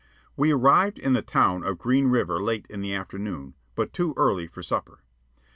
[0.35, 4.47] We arrived in the town of Green River late in the afternoon, but too early
[4.47, 5.03] for supper.